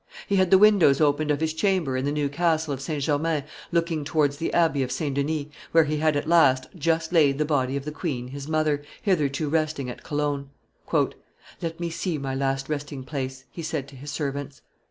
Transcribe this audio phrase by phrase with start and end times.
[0.25, 3.03] He had the windows opened of his chamber in the new castle of St.
[3.03, 5.13] Germain looking towards the Abbey of St.
[5.13, 8.81] Denis, where he had, at last, just laid the body of the queen his mother,
[9.03, 10.49] hitherto resting at Cologne.
[11.61, 14.63] "Let me see my last resting place," he said to his servants.